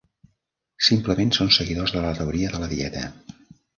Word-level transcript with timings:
Simplement 0.87 1.33
són 1.39 1.53
seguidors 1.57 1.93
de 1.97 2.03
la 2.07 2.15
teoria 2.21 2.51
de 2.55 2.63
la 2.65 2.71
dieta. 2.77 3.05